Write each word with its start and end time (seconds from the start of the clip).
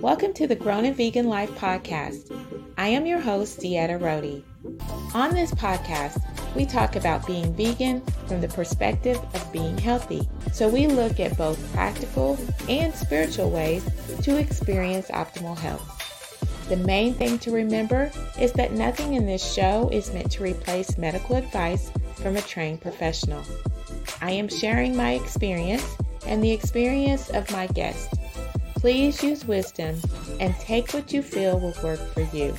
Welcome 0.00 0.32
to 0.34 0.46
the 0.46 0.54
Grown 0.54 0.84
and 0.84 0.96
Vegan 0.96 1.26
Life 1.26 1.50
podcast. 1.58 2.30
I 2.76 2.86
am 2.86 3.04
your 3.04 3.18
host, 3.18 3.58
Dieta 3.58 3.98
Rodi. 3.98 4.44
On 5.12 5.34
this 5.34 5.50
podcast, 5.50 6.22
we 6.54 6.66
talk 6.66 6.94
about 6.94 7.26
being 7.26 7.52
vegan 7.52 8.02
from 8.28 8.40
the 8.40 8.46
perspective 8.46 9.18
of 9.34 9.52
being 9.52 9.76
healthy. 9.76 10.28
So 10.52 10.68
we 10.68 10.86
look 10.86 11.18
at 11.18 11.36
both 11.36 11.72
practical 11.72 12.38
and 12.68 12.94
spiritual 12.94 13.50
ways 13.50 13.84
to 14.22 14.38
experience 14.38 15.08
optimal 15.08 15.58
health. 15.58 16.68
The 16.68 16.76
main 16.76 17.14
thing 17.14 17.40
to 17.40 17.50
remember 17.50 18.12
is 18.38 18.52
that 18.52 18.74
nothing 18.74 19.14
in 19.14 19.26
this 19.26 19.52
show 19.52 19.88
is 19.92 20.12
meant 20.14 20.30
to 20.32 20.44
replace 20.44 20.96
medical 20.96 21.34
advice 21.34 21.90
from 22.14 22.36
a 22.36 22.42
trained 22.42 22.82
professional. 22.82 23.42
I 24.20 24.30
am 24.30 24.48
sharing 24.48 24.96
my 24.96 25.14
experience 25.14 25.96
and 26.24 26.42
the 26.42 26.52
experience 26.52 27.30
of 27.30 27.50
my 27.50 27.66
guests. 27.66 28.17
Please 28.78 29.24
use 29.24 29.44
wisdom 29.44 30.00
and 30.38 30.54
take 30.60 30.94
what 30.94 31.12
you 31.12 31.20
feel 31.20 31.58
will 31.58 31.74
work 31.82 31.98
for 32.12 32.20
you. 32.34 32.54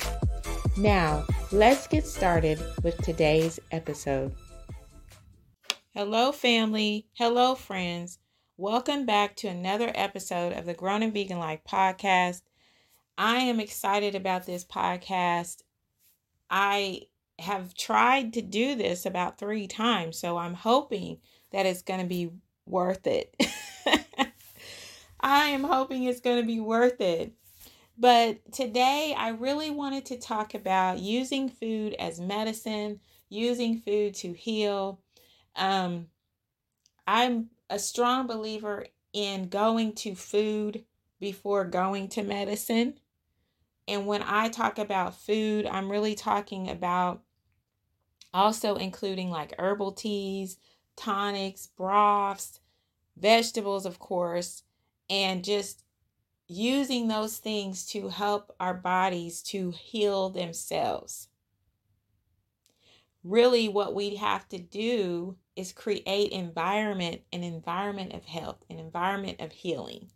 Now, 0.76 1.24
let's 1.50 1.86
get 1.86 2.06
started 2.06 2.62
with 2.82 2.98
today's 2.98 3.58
episode. 3.72 4.34
Hello, 5.94 6.30
family. 6.30 7.06
Hello, 7.14 7.54
friends. 7.54 8.18
Welcome 8.58 9.06
back 9.06 9.34
to 9.36 9.48
another 9.48 9.90
episode 9.94 10.52
of 10.52 10.66
the 10.66 10.74
Grown 10.74 11.02
and 11.02 11.14
Vegan 11.14 11.38
Life 11.38 11.60
podcast. 11.66 12.42
I 13.16 13.38
am 13.38 13.58
excited 13.58 14.14
about 14.14 14.44
this 14.44 14.62
podcast. 14.62 15.62
I 16.50 17.04
have 17.38 17.72
tried 17.72 18.34
to 18.34 18.42
do 18.42 18.74
this 18.74 19.06
about 19.06 19.38
three 19.38 19.66
times, 19.66 20.18
so 20.18 20.36
I'm 20.36 20.52
hoping 20.52 21.20
that 21.50 21.64
it's 21.64 21.80
going 21.80 22.00
to 22.00 22.06
be 22.06 22.30
worth 22.66 23.06
it. 23.06 23.34
I 25.20 25.48
am 25.48 25.64
hoping 25.64 26.04
it's 26.04 26.20
going 26.20 26.40
to 26.40 26.46
be 26.46 26.60
worth 26.60 27.00
it. 27.00 27.32
But 27.98 28.52
today, 28.52 29.14
I 29.16 29.28
really 29.30 29.70
wanted 29.70 30.06
to 30.06 30.18
talk 30.18 30.54
about 30.54 31.00
using 31.00 31.48
food 31.48 31.94
as 31.98 32.18
medicine, 32.18 33.00
using 33.28 33.78
food 33.78 34.14
to 34.16 34.32
heal. 34.32 35.00
Um, 35.54 36.06
I'm 37.06 37.50
a 37.68 37.78
strong 37.78 38.26
believer 38.26 38.86
in 39.12 39.48
going 39.48 39.94
to 39.96 40.14
food 40.14 40.84
before 41.20 41.64
going 41.64 42.08
to 42.08 42.22
medicine. 42.22 42.94
And 43.86 44.06
when 44.06 44.22
I 44.22 44.48
talk 44.48 44.78
about 44.78 45.20
food, 45.20 45.66
I'm 45.66 45.90
really 45.90 46.14
talking 46.14 46.70
about 46.70 47.22
also 48.32 48.76
including 48.76 49.30
like 49.30 49.54
herbal 49.58 49.92
teas, 49.92 50.56
tonics, 50.96 51.66
broths, 51.66 52.60
vegetables, 53.16 53.84
of 53.84 53.98
course, 53.98 54.62
and 55.10 55.44
just 55.44 55.82
using 56.46 57.08
those 57.08 57.36
things 57.36 57.84
to 57.86 58.08
help 58.08 58.54
our 58.58 58.74
bodies 58.74 59.42
to 59.42 59.72
heal 59.72 60.30
themselves. 60.30 61.28
Really, 63.22 63.68
what 63.68 63.94
we 63.94 64.16
have 64.16 64.48
to 64.48 64.58
do 64.58 65.36
is 65.54 65.72
create 65.72 66.32
environment, 66.32 67.20
an 67.32 67.42
environment 67.42 68.14
of 68.14 68.24
health, 68.24 68.64
an 68.70 68.78
environment 68.78 69.40
of 69.40 69.52
healing. 69.52 70.10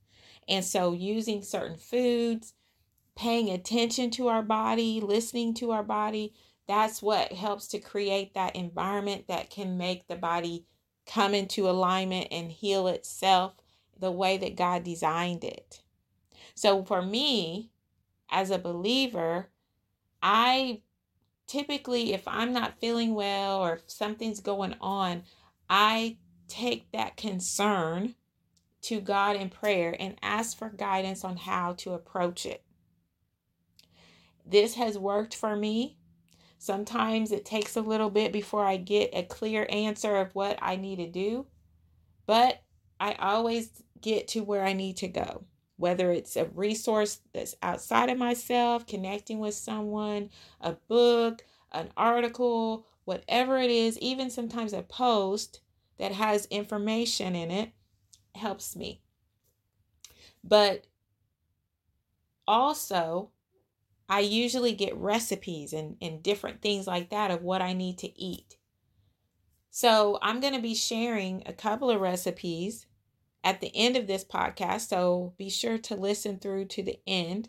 And 0.49 0.65
so 0.65 0.93
using 0.93 1.43
certain 1.43 1.77
foods, 1.77 2.55
paying 3.15 3.51
attention 3.51 4.11
to 4.13 4.29
our 4.29 4.43
body, 4.43 5.01
listening 5.01 5.55
to 5.55 5.73
our 5.73 5.83
body, 5.83 6.35
that's 6.67 7.03
what 7.03 7.33
helps 7.33 7.69
to 7.69 7.79
create 7.79 8.35
that 8.35 8.57
environment 8.57 9.29
that 9.29 9.51
can 9.51 9.77
make 9.77 10.07
the 10.07 10.17
body 10.17 10.65
come 11.07 11.35
into 11.35 11.69
alignment 11.69 12.29
and 12.31 12.51
heal 12.51 12.89
itself 12.89 13.55
the 13.99 14.13
way 14.13 14.37
that 14.39 14.57
God 14.57 14.85
designed 14.85 15.45
it. 15.45 15.83
So 16.55 16.85
for 16.85 17.03
me, 17.03 17.71
as 18.31 18.51
a 18.51 18.59
believer, 18.59 19.49
I 20.23 20.83
typically, 21.47 22.13
if 22.13 22.27
I'm 22.27 22.53
not 22.53 22.79
feeling 22.79 23.15
well 23.15 23.59
or 23.59 23.75
if 23.75 23.83
something's 23.87 24.41
going 24.41 24.75
on, 24.81 25.25
I 25.69 26.19
take 26.49 26.91
that 26.93 27.17
concern 27.17 28.15
to 28.83 29.01
God 29.01 29.37
in 29.37 29.49
prayer 29.49 29.97
and 29.99 30.17
ask 30.23 30.59
for 30.59 30.69
guidance 30.69 31.25
on 31.25 31.37
how 31.37 31.73
to 31.75 31.93
approach 31.93 32.45
it. 32.45 32.63
This 34.47 34.75
has 34.75 34.99
worked 34.99 35.35
for 35.35 35.57
me. 35.57 35.97
Sometimes 36.59 37.33
it 37.33 37.45
takes 37.45 37.77
a 37.77 37.83
little 37.83 38.11
bit 38.11 38.33
before 38.33 38.65
I 38.65 38.77
get 38.77 39.11
a 39.13 39.23
clear 39.23 39.67
answer 39.71 40.17
of 40.17 40.35
what 40.35 40.59
I 40.61 40.77
need 40.77 40.97
to 40.97 41.09
do, 41.09 41.47
but 42.27 42.63
I 43.01 43.15
always 43.15 43.83
get 44.01 44.29
to 44.29 44.41
where 44.41 44.65
I 44.65 44.73
need 44.73 44.97
to 44.99 45.09
go. 45.09 45.45
Whether 45.77 46.13
it's 46.13 46.37
a 46.37 46.45
resource 46.47 47.21
that's 47.33 47.57
outside 47.63 48.09
of 48.09 48.19
myself, 48.19 48.87
connecting 48.87 49.41
with 49.41 49.55
someone, 49.55 50.31
a 50.61 50.73
book, 50.73 51.45
an 51.73 51.91
article, 51.97 52.87
whatever 53.05 53.59
it 53.59 53.71
is, 53.71 53.99
even 53.99 54.31
sometimes 54.31 54.73
a 54.73 54.83
post 54.83 55.61
that 55.99 56.13
has 56.13 56.47
information 56.47 57.35
in 57.35 57.51
it 57.51 57.73
helps 58.35 58.77
me. 58.77 59.01
But 60.43 60.87
also, 62.47 63.31
I 64.09 64.21
usually 64.21 64.73
get 64.73 64.97
recipes 64.97 65.73
and, 65.73 65.97
and 66.01 66.23
different 66.23 66.61
things 66.61 66.87
like 66.87 67.11
that 67.11 67.31
of 67.31 67.43
what 67.43 67.63
I 67.63 67.73
need 67.73 67.99
to 67.99 68.21
eat. 68.21 68.57
So 69.77 70.21
I'm 70.23 70.39
going 70.39 70.55
to 70.55 70.63
be 70.63 70.77
sharing 70.77 71.43
a 71.47 71.53
couple 71.53 71.91
of 71.91 72.01
recipes 72.01 72.87
at 73.43 73.61
the 73.61 73.73
end 73.75 73.97
of 73.97 74.07
this 74.07 74.23
podcast, 74.23 74.83
so 74.83 75.33
be 75.37 75.51
sure 75.51 75.79
to 75.79 75.97
listen 75.97 76.39
through 76.39 76.67
to 76.67 76.83
the 76.85 77.01
end, 77.09 77.49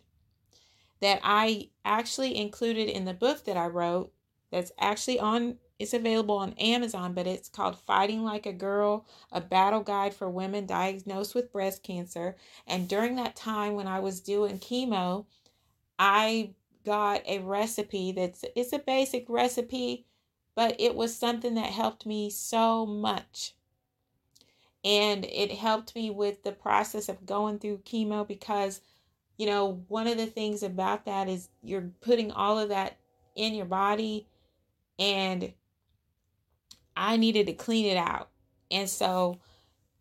that 1.01 1.19
I 1.23 1.69
actually 1.85 2.35
included 2.35 2.89
in 2.89 3.05
the 3.05 3.13
book 3.13 3.45
that 3.45 3.57
I 3.57 3.67
wrote 3.67 4.11
that's 4.51 4.71
actually 4.79 5.19
on 5.19 5.57
it's 5.77 5.93
available 5.93 6.37
on 6.37 6.53
Amazon, 6.53 7.13
but 7.13 7.27
it's 7.27 7.47
called 7.47 7.77
Fighting 7.77 8.23
Like 8.23 8.47
a 8.47 8.53
Girl, 8.53 9.05
a 9.31 9.39
battle 9.39 9.81
guide 9.81 10.15
for 10.15 10.27
women 10.27 10.65
diagnosed 10.65 11.35
with 11.35 11.53
breast 11.53 11.83
cancer. 11.83 12.37
And 12.65 12.89
during 12.89 13.17
that 13.17 13.35
time 13.35 13.75
when 13.75 13.85
I 13.85 13.99
was 13.99 14.19
doing 14.19 14.57
chemo, 14.57 15.27
I 15.99 16.55
got 16.85 17.21
a 17.27 17.37
recipe 17.37 18.13
that's 18.13 18.43
it's 18.55 18.73
a 18.73 18.79
basic 18.79 19.29
recipe, 19.29 20.07
but 20.55 20.75
it 20.79 20.95
was 20.95 21.16
something 21.16 21.55
that 21.55 21.71
helped 21.71 22.05
me 22.05 22.29
so 22.29 22.85
much. 22.85 23.53
And 24.83 25.25
it 25.25 25.51
helped 25.51 25.95
me 25.95 26.09
with 26.09 26.43
the 26.43 26.51
process 26.51 27.09
of 27.09 27.25
going 27.25 27.59
through 27.59 27.79
chemo 27.79 28.27
because 28.27 28.81
you 29.38 29.45
know 29.45 29.83
one 29.89 30.07
of 30.07 30.17
the 30.17 30.27
things 30.27 30.63
about 30.63 31.05
that 31.05 31.27
is 31.27 31.49
you're 31.61 31.89
putting 32.01 32.31
all 32.31 32.57
of 32.57 32.69
that 32.69 32.97
in 33.35 33.53
your 33.53 33.66
body 33.66 34.27
and 34.97 35.51
i 36.95 37.17
needed 37.17 37.47
to 37.47 37.53
clean 37.53 37.85
it 37.85 37.97
out. 37.97 38.29
And 38.72 38.89
so 38.89 39.39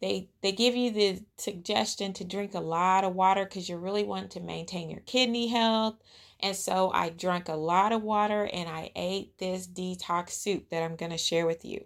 they 0.00 0.28
they 0.42 0.52
give 0.52 0.76
you 0.76 0.90
the 0.90 1.22
suggestion 1.38 2.12
to 2.14 2.24
drink 2.24 2.54
a 2.54 2.60
lot 2.60 3.04
of 3.04 3.14
water 3.14 3.44
because 3.44 3.68
you're 3.68 3.78
really 3.78 4.04
want 4.04 4.30
to 4.32 4.40
maintain 4.40 4.90
your 4.90 5.00
kidney 5.00 5.48
health 5.48 5.96
and 6.44 6.54
so 6.54 6.92
i 6.92 7.08
drank 7.08 7.48
a 7.48 7.54
lot 7.54 7.90
of 7.90 8.02
water 8.02 8.48
and 8.52 8.68
i 8.68 8.88
ate 8.94 9.36
this 9.38 9.66
detox 9.66 10.30
soup 10.30 10.68
that 10.70 10.84
i'm 10.84 10.94
going 10.94 11.10
to 11.10 11.18
share 11.18 11.46
with 11.46 11.64
you 11.64 11.84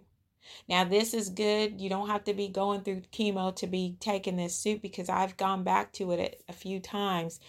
now, 0.67 0.83
this 0.83 1.13
is 1.13 1.29
good. 1.29 1.79
You 1.79 1.89
don't 1.89 2.09
have 2.09 2.23
to 2.25 2.33
be 2.33 2.47
going 2.47 2.81
through 2.81 3.01
chemo 3.11 3.55
to 3.57 3.67
be 3.67 3.97
taking 3.99 4.37
this 4.37 4.55
soup 4.55 4.81
because 4.81 5.09
I've 5.09 5.37
gone 5.37 5.63
back 5.63 5.93
to 5.93 6.11
it 6.11 6.43
a 6.47 6.53
few 6.53 6.79
times, 6.79 7.39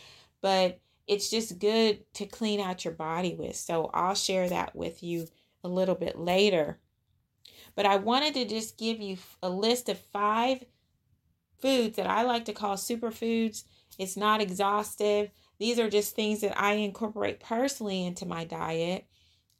but 0.40 0.80
it's 1.06 1.30
just 1.30 1.58
good 1.58 2.04
to 2.14 2.26
clean 2.26 2.60
out 2.60 2.84
your 2.84 2.94
body 2.94 3.34
with. 3.34 3.56
So 3.56 3.90
I'll 3.92 4.14
share 4.14 4.48
that 4.48 4.74
with 4.76 5.02
you 5.02 5.28
a 5.64 5.68
little 5.68 5.94
bit 5.94 6.18
later. 6.18 6.78
But 7.74 7.86
I 7.86 7.96
wanted 7.96 8.34
to 8.34 8.44
just 8.44 8.78
give 8.78 9.00
you 9.00 9.18
a 9.42 9.50
list 9.50 9.88
of 9.88 9.98
five 9.98 10.64
foods 11.60 11.96
that 11.96 12.06
I 12.06 12.22
like 12.22 12.44
to 12.46 12.52
call 12.52 12.76
superfoods. 12.76 13.64
It's 13.98 14.16
not 14.16 14.40
exhaustive. 14.40 15.30
These 15.60 15.78
are 15.78 15.90
just 15.90 16.16
things 16.16 16.40
that 16.40 16.60
I 16.60 16.72
incorporate 16.72 17.38
personally 17.38 18.04
into 18.04 18.26
my 18.26 18.44
diet 18.44 19.04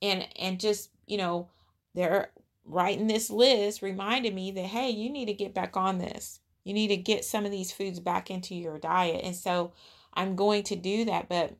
and 0.02 0.26
and 0.36 0.58
just, 0.58 0.90
you 1.06 1.18
know, 1.18 1.50
they're 1.94 2.32
writing 2.64 3.06
this 3.06 3.30
list 3.30 3.82
reminded 3.82 4.34
me 4.34 4.50
that, 4.52 4.64
hey, 4.64 4.90
you 4.90 5.10
need 5.10 5.26
to 5.26 5.34
get 5.34 5.54
back 5.54 5.76
on 5.76 5.98
this. 5.98 6.40
You 6.64 6.72
need 6.72 6.88
to 6.88 6.96
get 6.96 7.24
some 7.24 7.44
of 7.44 7.50
these 7.50 7.70
foods 7.70 8.00
back 8.00 8.30
into 8.30 8.54
your 8.54 8.78
diet. 8.78 9.22
And 9.24 9.36
so 9.36 9.72
I'm 10.14 10.36
going 10.36 10.62
to 10.64 10.76
do 10.76 11.04
that. 11.04 11.28
But 11.28 11.54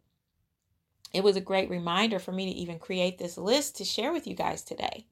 it 1.13 1.23
was 1.23 1.37
a 1.37 1.41
great 1.41 1.69
reminder 1.69 2.19
for 2.19 2.33
me 2.33 2.47
to 2.47 2.59
even 2.59 2.79
create 2.79 3.19
this 3.19 3.37
list 3.37 3.77
to 3.77 3.85
share 3.85 4.13
with 4.13 4.27
you 4.27 4.35
guys 4.35 4.63
today. 4.63 5.07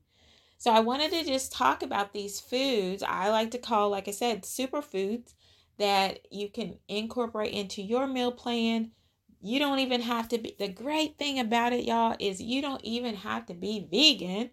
So 0.56 0.73
I 0.73 0.81
wanted 0.81 1.12
to 1.12 1.25
just 1.25 1.52
talk 1.52 1.82
about 1.82 2.12
these 2.12 2.41
foods 2.41 3.02
I 3.02 3.31
like 3.31 3.50
to 3.52 3.58
call, 3.58 3.91
like 3.91 4.08
I 4.08 4.12
said, 4.12 4.43
superfoods 4.43 5.35
that 5.79 6.20
you 6.32 6.49
can 6.49 6.79
incorporate 6.88 7.52
into 7.52 7.82
your 7.82 8.06
meal 8.06 8.32
plan. 8.32 8.93
You 9.40 9.58
don't 9.58 9.79
even 9.79 10.00
have 10.02 10.29
to 10.29 10.38
be, 10.38 10.56
the 10.58 10.69
great 10.69 11.17
thing 11.17 11.38
about 11.38 11.73
it, 11.73 11.85
y'all, 11.85 12.17
is 12.19 12.40
you 12.40 12.61
don't 12.61 12.85
even 12.85 13.17
have 13.17 13.46
to 13.46 13.55
be 13.55 13.87
vegan 13.90 14.50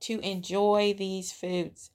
to 0.00 0.20
enjoy 0.20 0.94
these 0.96 1.32
foods. 1.32 1.90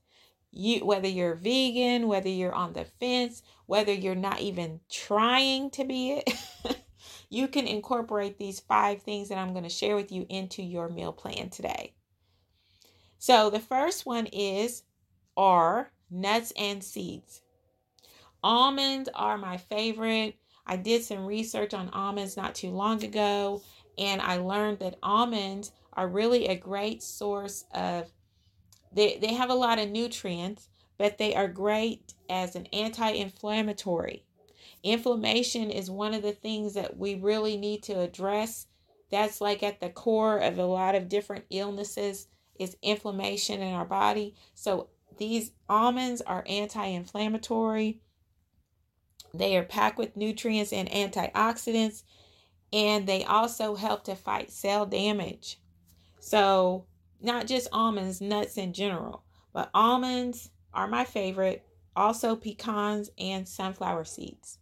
You 0.51 0.85
whether 0.85 1.07
you're 1.07 1.35
vegan, 1.35 2.07
whether 2.07 2.27
you're 2.27 2.53
on 2.53 2.73
the 2.73 2.85
fence, 2.99 3.41
whether 3.67 3.93
you're 3.93 4.15
not 4.15 4.41
even 4.41 4.81
trying 4.89 5.69
to 5.71 5.85
be 5.85 6.11
it, 6.11 6.29
you 7.29 7.47
can 7.47 7.67
incorporate 7.67 8.37
these 8.37 8.59
five 8.59 9.01
things 9.01 9.29
that 9.29 9.37
I'm 9.37 9.53
going 9.53 9.63
to 9.63 9.69
share 9.69 9.95
with 9.95 10.11
you 10.11 10.25
into 10.27 10.61
your 10.61 10.89
meal 10.89 11.13
plan 11.13 11.49
today. 11.49 11.93
So 13.17 13.49
the 13.49 13.59
first 13.59 14.05
one 14.05 14.25
is 14.25 14.83
are 15.37 15.91
nuts 16.09 16.51
and 16.57 16.83
seeds. 16.83 17.41
Almonds 18.43 19.07
are 19.13 19.37
my 19.37 19.57
favorite. 19.57 20.35
I 20.65 20.77
did 20.77 21.03
some 21.03 21.25
research 21.25 21.73
on 21.73 21.89
almonds 21.89 22.37
not 22.37 22.55
too 22.55 22.69
long 22.69 23.03
ago, 23.03 23.61
and 23.97 24.21
I 24.21 24.37
learned 24.37 24.79
that 24.79 24.99
almonds 25.03 25.71
are 25.93 26.07
really 26.07 26.47
a 26.47 26.55
great 26.55 27.03
source 27.03 27.65
of 27.73 28.11
they, 28.93 29.17
they 29.17 29.33
have 29.33 29.49
a 29.49 29.55
lot 29.55 29.79
of 29.79 29.89
nutrients, 29.89 30.67
but 30.97 31.17
they 31.17 31.33
are 31.35 31.47
great 31.47 32.13
as 32.29 32.55
an 32.55 32.67
anti-inflammatory. 32.67 34.25
Inflammation 34.83 35.69
is 35.69 35.89
one 35.89 36.13
of 36.13 36.21
the 36.21 36.33
things 36.33 36.73
that 36.73 36.97
we 36.97 37.15
really 37.15 37.55
need 37.55 37.83
to 37.83 37.99
address. 37.99 38.67
That's 39.09 39.39
like 39.39 39.63
at 39.63 39.79
the 39.79 39.89
core 39.89 40.39
of 40.39 40.57
a 40.57 40.65
lot 40.65 40.95
of 40.95 41.09
different 41.09 41.45
illnesses 41.49 42.27
is 42.59 42.77
inflammation 42.81 43.61
in 43.61 43.73
our 43.73 43.85
body. 43.85 44.35
So 44.55 44.89
these 45.17 45.51
almonds 45.69 46.21
are 46.21 46.43
anti-inflammatory. 46.47 48.01
They 49.33 49.55
are 49.57 49.63
packed 49.63 49.97
with 49.97 50.17
nutrients 50.17 50.73
and 50.73 50.89
antioxidants, 50.89 52.03
and 52.73 53.07
they 53.07 53.23
also 53.23 53.75
help 53.75 54.03
to 54.05 54.15
fight 54.15 54.51
cell 54.51 54.85
damage. 54.85 55.59
So, 56.19 56.85
not 57.21 57.47
just 57.47 57.67
almonds, 57.71 58.21
nuts 58.21 58.57
in 58.57 58.73
general, 58.73 59.23
but 59.53 59.69
almonds 59.73 60.49
are 60.73 60.87
my 60.87 61.05
favorite. 61.05 61.65
Also, 61.95 62.35
pecans 62.35 63.09
and 63.17 63.47
sunflower 63.47 64.05
seeds. 64.05 64.59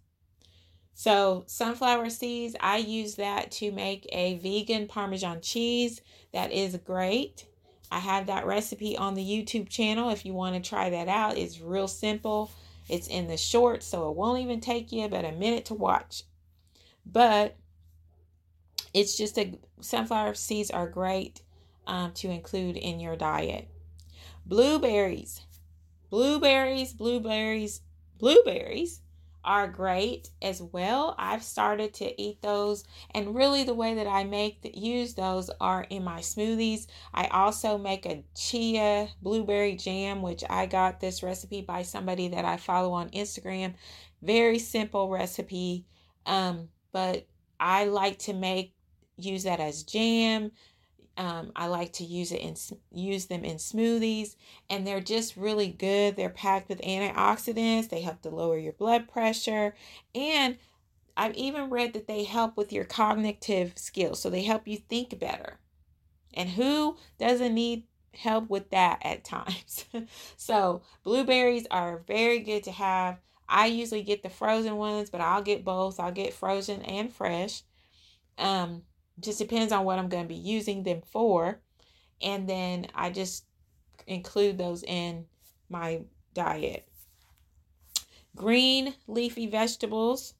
So, 0.93 1.43
sunflower 1.47 2.09
seeds, 2.09 2.55
I 2.59 2.77
use 2.77 3.15
that 3.15 3.51
to 3.53 3.71
make 3.71 4.07
a 4.11 4.37
vegan 4.39 4.87
Parmesan 4.87 5.41
cheese 5.41 6.01
that 6.33 6.51
is 6.51 6.75
great. 6.77 7.45
I 7.91 7.99
have 7.99 8.27
that 8.27 8.45
recipe 8.45 8.97
on 8.97 9.15
the 9.15 9.23
YouTube 9.23 9.69
channel 9.69 10.09
if 10.09 10.25
you 10.25 10.33
want 10.33 10.55
to 10.61 10.69
try 10.69 10.89
that 10.89 11.07
out. 11.07 11.37
It's 11.37 11.61
real 11.61 11.87
simple. 11.87 12.51
It's 12.89 13.07
in 13.07 13.27
the 13.27 13.37
short, 13.37 13.83
so 13.83 14.09
it 14.09 14.15
won't 14.17 14.41
even 14.41 14.59
take 14.59 14.91
you 14.91 15.07
but 15.07 15.25
a 15.25 15.31
minute 15.31 15.65
to 15.65 15.73
watch. 15.75 16.23
But 17.05 17.55
it's 18.93 19.15
just 19.15 19.37
a 19.37 19.57
sunflower 19.79 20.33
seeds 20.33 20.71
are 20.71 20.89
great 20.89 21.41
um, 21.85 22.11
to 22.13 22.29
include 22.29 22.75
in 22.75 22.99
your 22.99 23.15
diet. 23.15 23.69
Blueberries, 24.45 25.41
blueberries, 26.09 26.93
blueberries, 26.93 27.81
blueberries 28.17 29.01
are 29.43 29.67
great 29.67 30.29
as 30.41 30.61
well. 30.61 31.15
I've 31.17 31.43
started 31.43 31.93
to 31.95 32.21
eat 32.21 32.41
those, 32.41 32.83
and 33.11 33.35
really 33.35 33.63
the 33.63 33.73
way 33.73 33.95
that 33.95 34.07
I 34.07 34.23
make 34.23 34.61
the, 34.61 34.77
use 34.77 35.13
those 35.13 35.49
are 35.61 35.85
in 35.89 36.03
my 36.03 36.19
smoothies. 36.19 36.87
I 37.13 37.27
also 37.27 37.77
make 37.77 38.05
a 38.05 38.23
chia 38.35 39.09
blueberry 39.21 39.75
jam, 39.75 40.21
which 40.21 40.43
I 40.49 40.65
got 40.65 40.99
this 40.99 41.23
recipe 41.23 41.61
by 41.61 41.83
somebody 41.83 42.27
that 42.29 42.45
I 42.45 42.57
follow 42.57 42.91
on 42.93 43.09
Instagram. 43.09 43.75
Very 44.21 44.59
simple 44.59 45.09
recipe, 45.09 45.85
um, 46.25 46.69
but 46.91 47.25
I 47.59 47.85
like 47.85 48.19
to 48.19 48.33
make 48.33 48.73
use 49.17 49.43
that 49.43 49.59
as 49.59 49.83
jam. 49.83 50.51
Um, 51.19 51.51
I 51.53 51.67
like 51.67 51.91
to 51.93 52.05
use 52.05 52.31
it 52.31 52.39
in 52.39 52.55
use 52.93 53.25
them 53.25 53.43
in 53.43 53.57
smoothies, 53.57 54.37
and 54.69 54.87
they're 54.87 55.01
just 55.01 55.35
really 55.35 55.67
good. 55.67 56.15
They're 56.15 56.29
packed 56.29 56.69
with 56.69 56.79
antioxidants. 56.79 57.89
They 57.89 58.01
help 58.01 58.21
to 58.21 58.29
lower 58.29 58.57
your 58.57 58.71
blood 58.71 59.09
pressure, 59.09 59.75
and 60.15 60.57
I've 61.17 61.35
even 61.35 61.69
read 61.69 61.91
that 61.91 62.07
they 62.07 62.23
help 62.23 62.55
with 62.55 62.71
your 62.71 62.85
cognitive 62.85 63.73
skills. 63.75 64.21
So 64.21 64.29
they 64.29 64.43
help 64.43 64.65
you 64.65 64.77
think 64.77 65.19
better. 65.19 65.59
And 66.33 66.51
who 66.51 66.95
doesn't 67.19 67.53
need 67.53 67.83
help 68.13 68.49
with 68.49 68.69
that 68.69 68.99
at 69.01 69.25
times? 69.25 69.83
so 70.37 70.83
blueberries 71.03 71.67
are 71.69 72.01
very 72.07 72.39
good 72.39 72.63
to 72.63 72.71
have. 72.71 73.19
I 73.49 73.65
usually 73.65 74.03
get 74.03 74.23
the 74.23 74.29
frozen 74.29 74.77
ones, 74.77 75.09
but 75.09 75.19
I'll 75.19 75.41
get 75.41 75.65
both. 75.65 75.99
I'll 75.99 76.13
get 76.13 76.33
frozen 76.33 76.81
and 76.83 77.11
fresh. 77.11 77.63
Um, 78.37 78.83
just 79.19 79.39
depends 79.39 79.71
on 79.71 79.85
what 79.85 79.99
I'm 79.99 80.09
going 80.09 80.23
to 80.23 80.29
be 80.29 80.35
using 80.35 80.83
them 80.83 81.01
for. 81.11 81.59
And 82.21 82.47
then 82.47 82.87
I 82.93 83.09
just 83.09 83.45
include 84.07 84.57
those 84.57 84.83
in 84.83 85.25
my 85.69 86.01
diet. 86.33 86.87
Green 88.35 88.93
leafy 89.07 89.47
vegetables. 89.47 90.33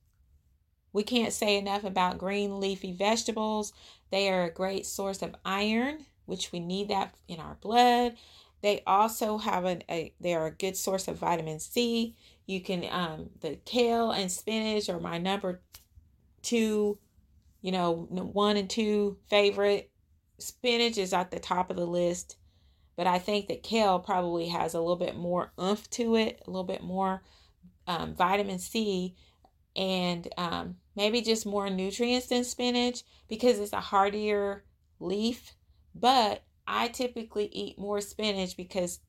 We 0.92 1.04
can't 1.04 1.34
say 1.34 1.58
enough 1.58 1.84
about 1.84 2.18
green 2.18 2.60
leafy 2.60 2.94
vegetables. 2.94 3.74
They 4.12 4.30
are 4.30 4.46
a 4.46 4.54
great 4.54 4.86
source 4.86 5.22
of 5.22 5.36
iron, 5.46 6.06
which 6.26 6.52
we 6.52 6.60
need 6.60 6.90
that 6.90 7.16
in 7.28 7.40
our 7.40 7.58
blood. 7.62 8.16
They 8.62 8.82
also 8.86 9.38
have 9.38 9.66
an, 9.66 9.84
a 9.90 10.14
they 10.20 10.34
are 10.34 10.48
a 10.48 10.52
good 10.52 10.76
source 10.76 11.08
of 11.08 11.18
vitamin 11.18 11.60
C. 11.60 12.16
You 12.46 12.62
can 12.62 12.86
um 12.90 13.30
the 13.40 13.58
kale 13.66 14.12
and 14.12 14.32
spinach 14.32 14.90
are 14.90 15.00
my 15.00 15.18
number 15.18 15.62
two 16.42 16.98
you 17.62 17.72
know, 17.72 18.08
one 18.10 18.58
and 18.58 18.70
two 18.70 19.18
favorite. 19.30 19.92
Spinach 20.38 20.98
is 20.98 21.14
at 21.14 21.32
the 21.32 21.40
top 21.40 21.70
of 21.70 21.76
the 21.76 21.86
list, 21.86 22.38
but 22.96 23.08
I 23.08 23.20
think 23.20 23.48
that 23.48 23.64
kale 23.64 24.00
probably 24.00 24.48
has 24.48 24.74
a 24.74 24.80
little 24.80 24.96
bit 24.96 25.18
more 25.18 25.52
oomph 25.60 25.90
to 25.92 26.16
it, 26.16 26.42
a 26.46 26.50
little 26.50 26.64
bit 26.64 26.82
more 26.82 27.24
um, 27.88 28.16
vitamin 28.16 28.60
C, 28.60 29.16
and 29.76 30.28
um, 30.38 30.76
maybe 30.96 31.22
just 31.22 31.46
more 31.46 31.70
nutrients 31.70 32.28
than 32.28 32.44
spinach 32.44 33.04
because 33.28 33.60
it's 33.60 33.74
a 33.74 33.82
hardier 33.82 34.64
leaf. 35.00 35.56
But 35.94 36.44
I 36.68 36.88
typically 36.88 37.48
eat 37.48 37.80
more 37.80 38.00
spinach 38.00 38.56
because 38.56 39.00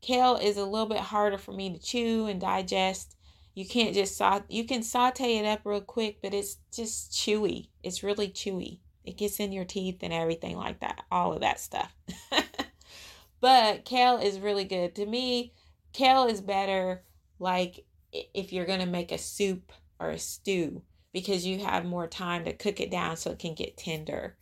kale 0.00 0.36
is 0.36 0.56
a 0.56 0.64
little 0.64 0.88
bit 0.88 1.00
harder 1.00 1.38
for 1.38 1.52
me 1.52 1.72
to 1.72 1.82
chew 1.82 2.26
and 2.26 2.40
digest 2.40 3.16
you 3.54 3.66
can't 3.66 3.94
just 3.94 4.16
saute, 4.16 4.44
you 4.48 4.64
can 4.64 4.82
saute 4.82 5.38
it 5.38 5.46
up 5.46 5.60
real 5.64 5.80
quick, 5.80 6.18
but 6.20 6.34
it's 6.34 6.58
just 6.72 7.12
chewy. 7.12 7.68
It's 7.82 8.02
really 8.02 8.28
chewy. 8.28 8.80
It 9.04 9.16
gets 9.16 9.38
in 9.38 9.52
your 9.52 9.64
teeth 9.64 9.98
and 10.02 10.12
everything 10.12 10.56
like 10.56 10.80
that, 10.80 11.02
all 11.10 11.32
of 11.32 11.40
that 11.40 11.60
stuff. 11.60 11.94
but 13.40 13.84
kale 13.84 14.16
is 14.16 14.40
really 14.40 14.64
good. 14.64 14.94
To 14.96 15.06
me, 15.06 15.52
kale 15.92 16.24
is 16.24 16.40
better 16.40 17.04
like 17.38 17.84
if 18.12 18.52
you're 18.52 18.66
going 18.66 18.80
to 18.80 18.86
make 18.86 19.12
a 19.12 19.18
soup 19.18 19.72
or 20.00 20.10
a 20.10 20.18
stew 20.18 20.82
because 21.12 21.46
you 21.46 21.64
have 21.64 21.84
more 21.84 22.08
time 22.08 22.44
to 22.44 22.52
cook 22.52 22.80
it 22.80 22.90
down 22.90 23.16
so 23.16 23.30
it 23.30 23.38
can 23.38 23.54
get 23.54 23.76
tender. 23.76 24.36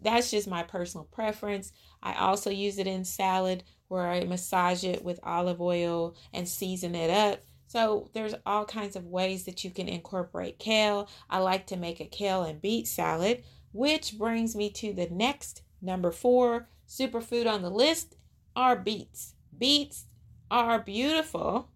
That's 0.00 0.30
just 0.30 0.48
my 0.48 0.62
personal 0.62 1.04
preference. 1.12 1.70
I 2.02 2.14
also 2.14 2.50
use 2.50 2.78
it 2.78 2.86
in 2.86 3.04
salad 3.04 3.62
where 3.88 4.08
I 4.08 4.24
massage 4.24 4.84
it 4.84 5.04
with 5.04 5.20
olive 5.22 5.60
oil 5.60 6.16
and 6.32 6.48
season 6.48 6.94
it 6.94 7.10
up 7.10 7.44
so 7.72 8.10
there's 8.12 8.34
all 8.44 8.66
kinds 8.66 8.96
of 8.96 9.06
ways 9.06 9.44
that 9.44 9.64
you 9.64 9.70
can 9.70 9.88
incorporate 9.88 10.58
kale. 10.58 11.08
I 11.30 11.38
like 11.38 11.66
to 11.68 11.76
make 11.78 12.00
a 12.00 12.04
kale 12.04 12.42
and 12.42 12.60
beet 12.60 12.86
salad, 12.86 13.44
which 13.72 14.18
brings 14.18 14.54
me 14.54 14.68
to 14.72 14.92
the 14.92 15.08
next 15.08 15.62
number 15.80 16.10
four 16.10 16.68
superfood 16.86 17.50
on 17.50 17.62
the 17.62 17.70
list 17.70 18.16
are 18.54 18.76
beets. 18.76 19.36
Beets 19.56 20.04
are 20.50 20.80
beautiful. 20.80 21.70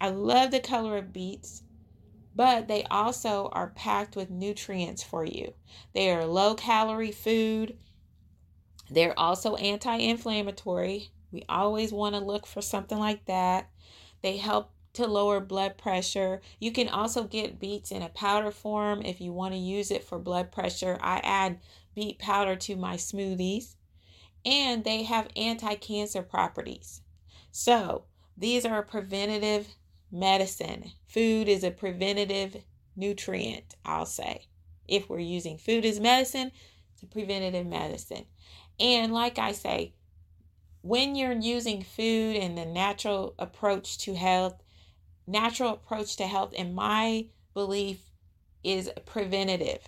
I 0.00 0.10
love 0.10 0.52
the 0.52 0.60
color 0.60 0.96
of 0.96 1.12
beets, 1.12 1.64
but 2.36 2.68
they 2.68 2.84
also 2.84 3.48
are 3.50 3.70
packed 3.70 4.14
with 4.14 4.30
nutrients 4.30 5.02
for 5.02 5.24
you. 5.24 5.54
They 5.92 6.12
are 6.12 6.24
low 6.24 6.54
calorie 6.54 7.10
food. 7.10 7.76
They're 8.88 9.18
also 9.18 9.56
anti 9.56 9.96
inflammatory. 9.96 11.10
We 11.32 11.42
always 11.48 11.92
want 11.92 12.14
to 12.14 12.20
look 12.20 12.46
for 12.46 12.62
something 12.62 12.98
like 13.00 13.24
that. 13.24 13.70
They 14.22 14.36
help 14.36 14.70
to 14.96 15.06
lower 15.06 15.40
blood 15.40 15.78
pressure. 15.78 16.40
You 16.58 16.72
can 16.72 16.88
also 16.88 17.24
get 17.24 17.60
beets 17.60 17.90
in 17.90 18.02
a 18.02 18.08
powder 18.08 18.50
form 18.50 19.02
if 19.02 19.20
you 19.20 19.32
want 19.32 19.54
to 19.54 19.58
use 19.58 19.90
it 19.90 20.04
for 20.04 20.18
blood 20.18 20.52
pressure. 20.52 20.98
I 21.00 21.18
add 21.18 21.60
beet 21.94 22.18
powder 22.18 22.56
to 22.56 22.76
my 22.76 22.96
smoothies, 22.96 23.76
and 24.44 24.84
they 24.84 25.04
have 25.04 25.28
anti 25.36 25.74
cancer 25.76 26.22
properties. 26.22 27.00
So, 27.50 28.04
these 28.36 28.66
are 28.66 28.82
preventative 28.82 29.68
medicine. 30.10 30.92
Food 31.06 31.48
is 31.48 31.64
a 31.64 31.70
preventative 31.70 32.64
nutrient, 32.94 33.74
I'll 33.84 34.06
say. 34.06 34.46
If 34.88 35.08
we're 35.08 35.18
using 35.18 35.58
food 35.58 35.84
as 35.84 36.00
medicine, 36.00 36.52
it's 36.92 37.02
a 37.02 37.06
preventative 37.06 37.66
medicine. 37.66 38.26
And 38.78 39.12
like 39.12 39.38
I 39.38 39.52
say, 39.52 39.94
when 40.82 41.16
you're 41.16 41.32
using 41.32 41.82
food 41.82 42.36
and 42.36 42.56
the 42.56 42.64
natural 42.64 43.34
approach 43.38 43.98
to 43.98 44.14
health, 44.14 44.62
natural 45.26 45.72
approach 45.72 46.16
to 46.16 46.26
health, 46.26 46.52
in 46.52 46.74
my 46.74 47.26
belief, 47.54 48.10
is 48.62 48.90
preventative. 49.04 49.82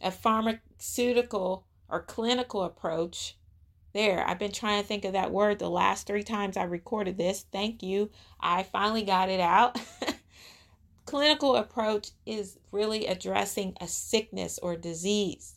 A 0.00 0.10
pharmaceutical 0.10 1.66
or 1.88 2.02
clinical 2.02 2.62
approach, 2.62 3.36
there, 3.92 4.26
I've 4.26 4.38
been 4.38 4.52
trying 4.52 4.82
to 4.82 4.86
think 4.86 5.04
of 5.04 5.14
that 5.14 5.32
word 5.32 5.58
the 5.58 5.70
last 5.70 6.06
three 6.06 6.22
times 6.22 6.56
I 6.56 6.64
recorded 6.64 7.16
this. 7.16 7.46
Thank 7.50 7.82
you. 7.82 8.10
I 8.40 8.62
finally 8.62 9.02
got 9.02 9.28
it 9.28 9.40
out. 9.40 9.80
clinical 11.04 11.56
approach 11.56 12.10
is 12.26 12.58
really 12.70 13.06
addressing 13.06 13.74
a 13.80 13.88
sickness 13.88 14.58
or 14.58 14.76
disease. 14.76 15.54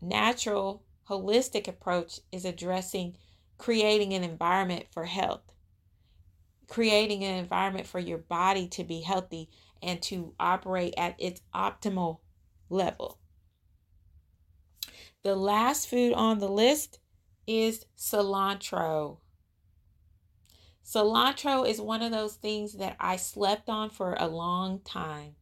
Natural, 0.00 0.84
holistic 1.08 1.66
approach 1.66 2.20
is 2.30 2.44
addressing 2.44 3.16
creating 3.58 4.14
an 4.14 4.22
environment 4.22 4.86
for 4.92 5.06
health, 5.06 5.42
creating 6.68 7.24
an 7.24 7.36
environment 7.36 7.86
for 7.86 7.98
your 7.98 8.18
body 8.18 8.68
to 8.68 8.84
be 8.84 9.00
healthy 9.00 9.48
and 9.82 10.00
to 10.02 10.34
operate 10.38 10.94
at 10.96 11.16
its 11.18 11.40
optimal 11.54 12.18
level. 12.68 13.18
The 15.22 15.34
last 15.34 15.88
food 15.88 16.12
on 16.12 16.38
the 16.38 16.48
list 16.48 17.00
is 17.46 17.86
cilantro. 17.96 19.18
Cilantro 20.84 21.68
is 21.68 21.80
one 21.80 22.02
of 22.02 22.12
those 22.12 22.34
things 22.34 22.74
that 22.74 22.96
I 23.00 23.16
slept 23.16 23.68
on 23.68 23.90
for 23.90 24.14
a 24.14 24.28
long 24.28 24.80
time. 24.80 25.34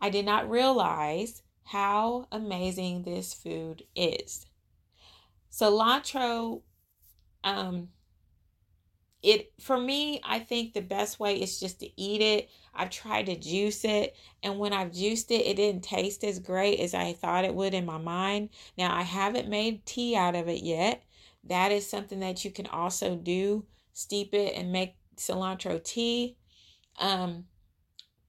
I 0.00 0.10
did 0.10 0.24
not 0.24 0.50
realize 0.50 1.42
how 1.64 2.26
amazing 2.30 3.02
this 3.02 3.34
food 3.34 3.84
is. 3.94 4.46
Cilantro 5.50 6.62
um 7.44 7.88
it 9.22 9.52
for 9.60 9.78
me 9.78 10.20
i 10.24 10.38
think 10.38 10.72
the 10.72 10.80
best 10.80 11.18
way 11.18 11.40
is 11.40 11.58
just 11.58 11.80
to 11.80 12.00
eat 12.00 12.20
it. 12.20 12.48
I've 12.74 12.90
tried 12.90 13.26
to 13.26 13.36
juice 13.36 13.84
it 13.84 14.16
and 14.42 14.58
when 14.58 14.72
i've 14.72 14.92
juiced 14.92 15.30
it 15.32 15.46
it 15.46 15.56
didn't 15.56 15.82
taste 15.82 16.22
as 16.22 16.38
great 16.38 16.78
as 16.78 16.94
i 16.94 17.12
thought 17.12 17.44
it 17.44 17.54
would 17.54 17.74
in 17.74 17.84
my 17.84 17.98
mind. 17.98 18.50
Now 18.76 18.94
i 18.94 19.02
haven't 19.02 19.48
made 19.48 19.84
tea 19.84 20.14
out 20.14 20.36
of 20.36 20.48
it 20.48 20.62
yet. 20.62 21.02
That 21.44 21.72
is 21.72 21.88
something 21.88 22.20
that 22.20 22.44
you 22.44 22.50
can 22.52 22.66
also 22.68 23.16
do 23.16 23.66
steep 23.92 24.34
it 24.34 24.54
and 24.54 24.70
make 24.70 24.94
cilantro 25.16 25.82
tea. 25.82 26.36
Um 26.98 27.46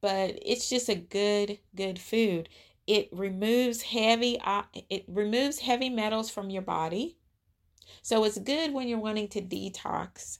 but 0.01 0.39
it's 0.41 0.69
just 0.69 0.89
a 0.89 0.95
good 0.95 1.59
good 1.75 1.99
food. 1.99 2.49
It 2.87 3.09
removes 3.11 3.83
heavy 3.83 4.39
uh, 4.43 4.63
it 4.89 5.05
removes 5.07 5.59
heavy 5.59 5.89
metals 5.89 6.31
from 6.31 6.49
your 6.49 6.63
body. 6.63 7.17
So 8.01 8.23
it's 8.23 8.39
good 8.39 8.73
when 8.73 8.87
you're 8.87 8.99
wanting 8.99 9.27
to 9.29 9.41
detox 9.41 10.39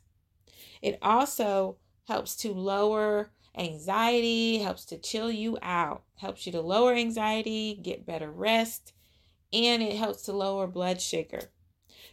it 0.81 0.98
also 1.01 1.77
helps 2.07 2.36
to 2.38 2.53
lower 2.53 3.31
anxiety, 3.57 4.59
helps 4.59 4.86
to 4.86 4.98
chill 4.98 5.31
you 5.31 5.57
out, 5.62 6.03
helps 6.17 6.45
you 6.45 6.51
to 6.51 6.62
lower 6.62 6.93
anxiety, 6.93 7.79
get 7.81 8.05
better 8.05 8.31
rest, 8.31 8.93
and 9.51 9.81
it 9.81 9.95
helps 9.95 10.24
to 10.24 10.33
lower 10.33 10.67
blood 10.67 11.01
sugar. 11.01 11.51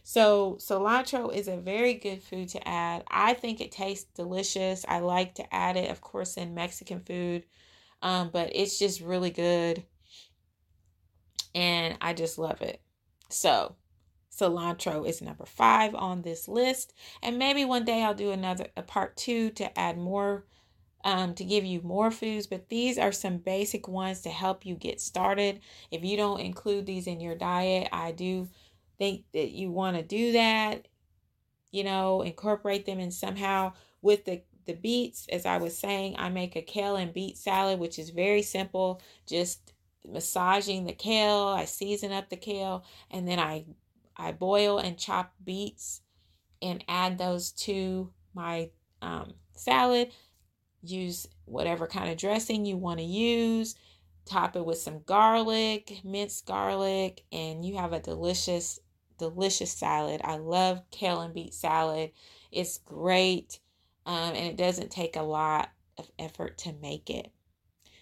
So, 0.03 0.57
cilantro 0.59 1.33
is 1.33 1.47
a 1.47 1.57
very 1.57 1.93
good 1.93 2.23
food 2.23 2.49
to 2.49 2.67
add. 2.67 3.03
I 3.09 3.33
think 3.33 3.59
it 3.59 3.71
tastes 3.71 4.09
delicious. 4.15 4.85
I 4.87 4.99
like 4.99 5.35
to 5.35 5.53
add 5.53 5.75
it, 5.75 5.91
of 5.91 6.01
course, 6.01 6.37
in 6.37 6.55
Mexican 6.55 7.01
food, 7.01 7.43
um, 8.01 8.29
but 8.31 8.51
it's 8.55 8.79
just 8.79 9.01
really 9.01 9.31
good. 9.31 9.83
And 11.53 11.97
I 11.99 12.13
just 12.13 12.37
love 12.37 12.61
it. 12.61 12.81
So, 13.29 13.75
cilantro 14.31 15.07
is 15.07 15.21
number 15.21 15.45
five 15.45 15.95
on 15.95 16.21
this 16.21 16.47
list. 16.47 16.93
And 17.21 17.37
maybe 17.37 17.65
one 17.65 17.85
day 17.85 18.03
I'll 18.03 18.13
do 18.13 18.31
another 18.31 18.67
a 18.75 18.81
part 18.81 19.17
two 19.17 19.49
to 19.51 19.77
add 19.79 19.97
more 19.97 20.45
um, 21.03 21.35
to 21.35 21.45
give 21.45 21.63
you 21.63 21.81
more 21.83 22.11
foods, 22.11 22.47
but 22.47 22.69
these 22.69 22.97
are 22.97 23.11
some 23.11 23.37
basic 23.37 23.87
ones 23.87 24.21
to 24.21 24.29
help 24.29 24.65
you 24.65 24.75
get 24.75 24.99
started. 24.99 25.61
If 25.91 26.03
you 26.03 26.17
don't 26.17 26.41
include 26.41 26.85
these 26.85 27.07
in 27.07 27.21
your 27.21 27.35
diet, 27.35 27.87
I 27.93 28.11
do 28.11 28.49
think 28.97 29.23
that 29.33 29.51
you 29.51 29.71
want 29.71 29.95
to 29.95 30.03
do 30.03 30.33
that. 30.33 30.87
You 31.71 31.83
know, 31.83 32.23
incorporate 32.23 32.85
them 32.85 32.99
in 32.99 33.11
somehow 33.11 33.73
with 34.01 34.25
the 34.25 34.41
the 34.65 34.73
beets. 34.73 35.27
As 35.31 35.45
I 35.45 35.57
was 35.57 35.77
saying, 35.77 36.15
I 36.17 36.29
make 36.29 36.55
a 36.55 36.61
kale 36.61 36.97
and 36.97 37.13
beet 37.13 37.37
salad, 37.37 37.79
which 37.79 37.97
is 37.97 38.09
very 38.09 38.41
simple. 38.41 39.01
Just 39.25 39.73
massaging 40.05 40.85
the 40.85 40.93
kale, 40.93 41.47
I 41.47 41.65
season 41.65 42.11
up 42.11 42.29
the 42.29 42.37
kale, 42.37 42.83
and 43.11 43.27
then 43.27 43.39
I 43.39 43.65
I 44.17 44.31
boil 44.31 44.79
and 44.79 44.97
chop 44.97 45.33
beets 45.43 46.01
and 46.61 46.83
add 46.87 47.17
those 47.17 47.51
to 47.51 48.11
my 48.33 48.71
um, 49.01 49.33
salad. 49.53 50.11
Use 50.81 51.27
whatever 51.45 51.87
kind 51.87 52.09
of 52.09 52.17
dressing 52.17 52.65
you 52.65 52.77
want 52.77 52.99
to 52.99 53.05
use. 53.05 53.75
Top 54.25 54.55
it 54.55 54.65
with 54.65 54.77
some 54.77 55.01
garlic, 55.05 56.01
minced 56.03 56.45
garlic, 56.45 57.23
and 57.31 57.63
you 57.63 57.77
have 57.77 57.93
a 57.93 57.99
delicious, 57.99 58.79
delicious 59.17 59.71
salad. 59.71 60.21
I 60.23 60.37
love 60.37 60.81
kale 60.91 61.21
and 61.21 61.33
beet 61.33 61.53
salad. 61.53 62.11
It's 62.51 62.77
great 62.79 63.59
um, 64.07 64.33
and 64.33 64.47
it 64.47 64.57
doesn't 64.57 64.89
take 64.89 65.15
a 65.15 65.21
lot 65.21 65.69
of 65.97 66.09
effort 66.17 66.57
to 66.59 66.73
make 66.81 67.09
it. 67.09 67.31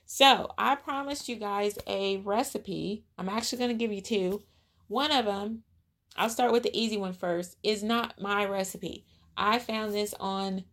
So, 0.05 0.51
I 0.55 0.75
promised 0.75 1.27
you 1.27 1.35
guys 1.35 1.79
a 1.87 2.17
recipe. 2.17 3.03
I'm 3.17 3.27
actually 3.27 3.57
going 3.57 3.71
to 3.71 3.75
give 3.75 3.91
you 3.91 4.01
two. 4.01 4.43
One 4.87 5.11
of 5.11 5.25
them 5.25 5.63
I'll 6.15 6.29
start 6.29 6.51
with 6.51 6.63
the 6.63 6.77
easy 6.77 6.97
one 6.97 7.13
first, 7.13 7.57
is 7.61 7.83
not 7.83 8.21
my 8.21 8.45
recipe. 8.45 9.05
I 9.35 9.59
found 9.59 9.93
this 9.93 10.13
on 10.19 10.63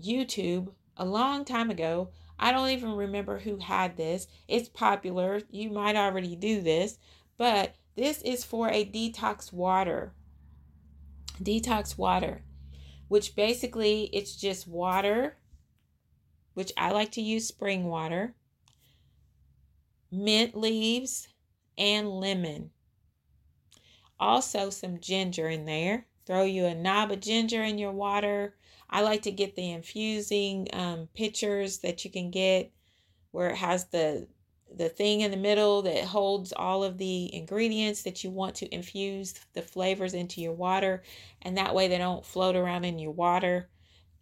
YouTube 0.00 0.68
a 0.96 1.04
long 1.04 1.44
time 1.44 1.70
ago. 1.70 2.10
I 2.38 2.52
don't 2.52 2.68
even 2.68 2.92
remember 2.92 3.38
who 3.38 3.58
had 3.58 3.96
this. 3.96 4.28
It's 4.46 4.68
popular. 4.68 5.40
You 5.50 5.70
might 5.70 5.96
already 5.96 6.36
do 6.36 6.60
this, 6.60 6.98
but 7.38 7.74
this 7.96 8.22
is 8.22 8.44
for 8.44 8.68
a 8.68 8.84
detox 8.84 9.52
water. 9.52 10.12
Detox 11.42 11.98
water, 11.98 12.42
which 13.08 13.34
basically 13.34 14.04
it's 14.12 14.36
just 14.36 14.68
water, 14.68 15.38
which 16.54 16.72
I 16.76 16.92
like 16.92 17.12
to 17.12 17.20
use 17.20 17.48
spring 17.48 17.84
water, 17.84 18.34
mint 20.10 20.56
leaves, 20.56 21.28
and 21.76 22.08
lemon. 22.08 22.70
Also, 24.18 24.70
some 24.70 25.00
ginger 25.00 25.48
in 25.48 25.66
there. 25.66 26.06
Throw 26.26 26.42
you 26.42 26.64
a 26.64 26.74
knob 26.74 27.12
of 27.12 27.20
ginger 27.20 27.62
in 27.62 27.78
your 27.78 27.92
water. 27.92 28.54
I 28.88 29.02
like 29.02 29.22
to 29.22 29.30
get 29.30 29.54
the 29.54 29.70
infusing 29.70 30.68
um, 30.72 31.08
pitchers 31.14 31.78
that 31.78 32.04
you 32.04 32.10
can 32.10 32.30
get 32.30 32.72
where 33.30 33.50
it 33.50 33.56
has 33.56 33.86
the 33.86 34.26
the 34.74 34.88
thing 34.88 35.20
in 35.20 35.30
the 35.30 35.36
middle 35.36 35.82
that 35.82 36.04
holds 36.04 36.52
all 36.52 36.82
of 36.82 36.98
the 36.98 37.32
ingredients 37.34 38.02
that 38.02 38.24
you 38.24 38.30
want 38.30 38.54
to 38.56 38.74
infuse 38.74 39.34
the 39.52 39.62
flavors 39.62 40.12
into 40.14 40.40
your 40.40 40.52
water 40.52 41.02
and 41.42 41.56
that 41.56 41.74
way 41.74 41.86
they 41.86 41.98
don't 41.98 42.26
float 42.26 42.56
around 42.56 42.84
in 42.84 42.98
your 42.98 43.12
water 43.12 43.68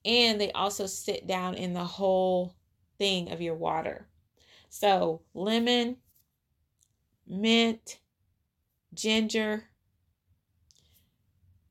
and 0.05 0.41
they 0.41 0.53
also 0.53 0.87
sit 0.87 1.27
down 1.27 1.55
in 1.55 1.73
the 1.73 1.85
whole 1.85 2.55
thing 2.99 3.31
of 3.33 3.41
your 3.41 3.55
water 3.55 4.07
so 4.69 5.23
lemon 5.33 5.97
mint 7.27 7.99
ginger 8.93 9.65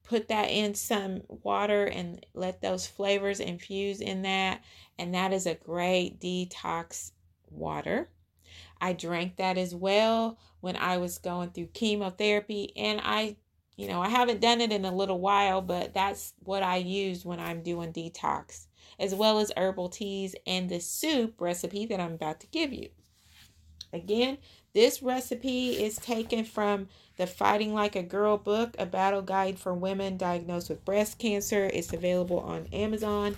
put 0.03 0.27
that 0.27 0.49
in 0.49 0.75
some 0.75 1.21
water 1.27 1.85
and 1.85 2.25
let 2.33 2.61
those 2.61 2.85
flavors 2.85 3.39
infuse 3.39 4.01
in 4.01 4.23
that. 4.23 4.61
And 4.99 5.13
that 5.13 5.33
is 5.33 5.45
a 5.45 5.55
great 5.55 6.19
detox 6.19 7.11
water. 7.49 8.09
I 8.81 8.93
drank 8.93 9.37
that 9.37 9.57
as 9.57 9.73
well 9.73 10.37
when 10.59 10.75
I 10.75 10.97
was 10.97 11.17
going 11.17 11.51
through 11.51 11.67
chemotherapy. 11.67 12.73
And 12.75 12.99
I, 13.03 13.37
you 13.77 13.87
know, 13.87 14.01
I 14.01 14.09
haven't 14.09 14.41
done 14.41 14.61
it 14.61 14.71
in 14.71 14.85
a 14.85 14.95
little 14.95 15.19
while, 15.19 15.61
but 15.61 15.93
that's 15.93 16.33
what 16.39 16.63
I 16.63 16.77
use 16.77 17.25
when 17.25 17.39
I'm 17.39 17.63
doing 17.63 17.93
detox, 17.93 18.67
as 18.99 19.15
well 19.15 19.39
as 19.39 19.51
herbal 19.55 19.89
teas 19.89 20.35
and 20.45 20.69
the 20.69 20.79
soup 20.79 21.39
recipe 21.39 21.85
that 21.85 21.99
I'm 21.99 22.13
about 22.13 22.41
to 22.41 22.47
give 22.47 22.73
you. 22.73 22.89
Again, 23.93 24.39
this 24.73 25.03
recipe 25.03 25.83
is 25.83 25.97
taken 25.97 26.43
from 26.43 26.87
the 27.17 27.27
Fighting 27.27 27.73
Like 27.73 27.95
a 27.95 28.03
Girl 28.03 28.37
book, 28.37 28.75
a 28.79 28.85
battle 28.85 29.21
guide 29.21 29.59
for 29.59 29.73
women 29.73 30.17
diagnosed 30.17 30.69
with 30.69 30.85
breast 30.85 31.19
cancer. 31.19 31.69
It's 31.71 31.93
available 31.93 32.39
on 32.39 32.67
Amazon. 32.73 33.37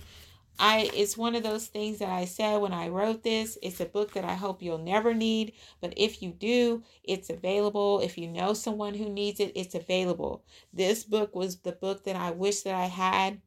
I 0.57 0.89
it's 0.93 1.17
one 1.17 1.35
of 1.35 1.43
those 1.43 1.67
things 1.67 1.99
that 1.99 2.09
I 2.09 2.23
said 2.23 2.61
when 2.61 2.71
I 2.71 2.87
wrote 2.87 3.23
this. 3.23 3.57
It's 3.61 3.81
a 3.81 3.85
book 3.85 4.13
that 4.13 4.23
I 4.23 4.35
hope 4.35 4.61
you'll 4.61 4.77
never 4.77 5.13
need, 5.13 5.53
but 5.81 5.93
if 5.97 6.21
you 6.21 6.31
do, 6.31 6.83
it's 7.03 7.29
available. 7.29 7.99
If 7.99 8.17
you 8.17 8.27
know 8.27 8.53
someone 8.53 8.93
who 8.93 9.09
needs 9.09 9.41
it, 9.41 9.51
it's 9.55 9.75
available. 9.75 10.45
This 10.71 11.03
book 11.03 11.35
was 11.35 11.57
the 11.57 11.73
book 11.73 12.05
that 12.05 12.15
I 12.15 12.31
wish 12.31 12.61
that 12.61 12.75
I 12.75 12.85
had. 12.85 13.41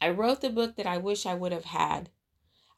I 0.00 0.10
wrote 0.10 0.40
the 0.40 0.50
book 0.50 0.76
that 0.76 0.86
I 0.86 0.96
wish 0.96 1.26
I 1.26 1.34
would 1.34 1.52
have 1.52 1.66
had. 1.66 2.08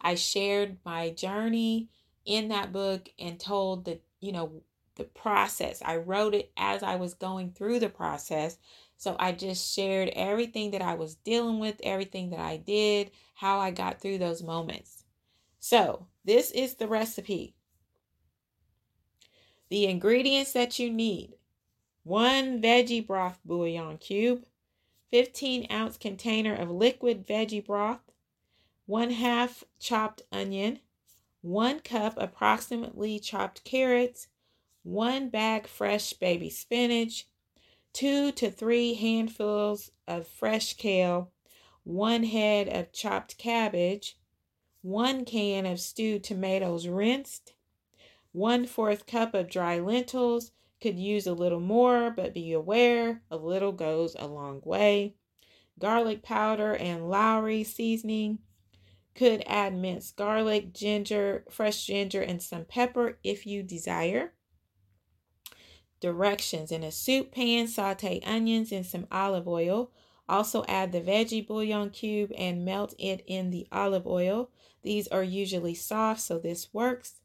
I 0.00 0.16
shared 0.16 0.78
my 0.84 1.10
journey 1.10 1.88
in 2.24 2.48
that 2.48 2.72
book 2.72 3.08
and 3.18 3.38
told 3.38 3.84
the 3.84 4.00
you 4.20 4.32
know, 4.32 4.62
the 4.98 5.04
process. 5.04 5.80
I 5.84 5.96
wrote 5.96 6.34
it 6.34 6.52
as 6.56 6.82
I 6.82 6.96
was 6.96 7.14
going 7.14 7.52
through 7.52 7.80
the 7.80 7.88
process. 7.88 8.58
So 8.98 9.16
I 9.18 9.32
just 9.32 9.74
shared 9.74 10.10
everything 10.10 10.72
that 10.72 10.82
I 10.82 10.94
was 10.94 11.14
dealing 11.14 11.60
with, 11.60 11.80
everything 11.82 12.30
that 12.30 12.40
I 12.40 12.58
did, 12.58 13.12
how 13.34 13.58
I 13.58 13.70
got 13.70 14.00
through 14.00 14.18
those 14.18 14.42
moments. 14.42 15.04
So, 15.60 16.06
this 16.24 16.50
is 16.50 16.74
the 16.74 16.88
recipe. 16.88 17.54
The 19.70 19.86
ingredients 19.86 20.52
that 20.52 20.78
you 20.78 20.90
need 20.90 21.34
one 22.02 22.62
veggie 22.62 23.06
broth 23.06 23.38
bouillon 23.44 23.98
cube, 23.98 24.44
15 25.10 25.66
ounce 25.70 25.96
container 25.96 26.54
of 26.54 26.70
liquid 26.70 27.26
veggie 27.26 27.64
broth, 27.64 28.00
one 28.86 29.10
half 29.10 29.62
chopped 29.78 30.22
onion, 30.32 30.80
one 31.42 31.80
cup 31.80 32.14
approximately 32.16 33.18
chopped 33.18 33.62
carrots, 33.64 34.28
one 34.88 35.28
bag 35.28 35.66
fresh 35.66 36.14
baby 36.14 36.48
spinach, 36.48 37.26
two 37.92 38.32
to 38.32 38.50
three 38.50 38.94
handfuls 38.94 39.90
of 40.06 40.26
fresh 40.26 40.72
kale, 40.78 41.30
one 41.84 42.24
head 42.24 42.66
of 42.68 42.90
chopped 42.90 43.36
cabbage, 43.36 44.16
one 44.80 45.26
can 45.26 45.66
of 45.66 45.78
stewed 45.78 46.24
tomatoes 46.24 46.88
rinsed, 46.88 47.52
one 48.32 48.64
fourth 48.64 49.06
cup 49.06 49.34
of 49.34 49.50
dry 49.50 49.78
lentils. 49.78 50.52
Could 50.80 50.98
use 50.98 51.26
a 51.26 51.34
little 51.34 51.60
more, 51.60 52.10
but 52.10 52.32
be 52.32 52.52
aware 52.52 53.20
a 53.30 53.36
little 53.36 53.72
goes 53.72 54.16
a 54.18 54.26
long 54.26 54.62
way. 54.64 55.16
Garlic 55.78 56.22
powder 56.22 56.74
and 56.74 57.10
Lawry 57.10 57.62
seasoning. 57.62 58.38
Could 59.14 59.42
add 59.46 59.74
minced 59.74 60.16
garlic, 60.16 60.72
ginger, 60.72 61.44
fresh 61.50 61.84
ginger, 61.84 62.22
and 62.22 62.40
some 62.40 62.64
pepper 62.64 63.18
if 63.22 63.44
you 63.44 63.62
desire. 63.62 64.32
Directions 66.00 66.70
In 66.70 66.84
a 66.84 66.92
soup 66.92 67.32
pan, 67.32 67.66
saute 67.66 68.20
onions 68.24 68.72
in 68.72 68.84
some 68.84 69.06
olive 69.10 69.48
oil. 69.48 69.90
Also, 70.28 70.64
add 70.68 70.92
the 70.92 71.00
veggie 71.00 71.46
bouillon 71.46 71.90
cube 71.90 72.32
and 72.36 72.64
melt 72.64 72.94
it 72.98 73.24
in 73.26 73.50
the 73.50 73.66
olive 73.72 74.06
oil. 74.06 74.50
These 74.82 75.08
are 75.08 75.22
usually 75.22 75.74
soft, 75.74 76.20
so 76.20 76.38
this 76.38 76.72
works. 76.72 77.20